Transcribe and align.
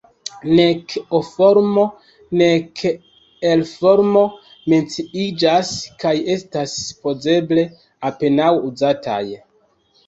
Nek 0.59 0.85
O-formo, 1.17 1.83
nek 2.41 2.81
I-formo 3.51 4.25
menciiĝas, 4.75 5.77
kaj 6.05 6.17
estas 6.39 6.75
supozeble 6.89 7.69
apenaŭ 8.13 8.51
uzataj. 8.73 9.25